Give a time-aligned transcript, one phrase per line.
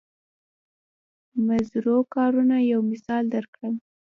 [1.47, 3.75] مضرو کارونو یو مثال درکړم.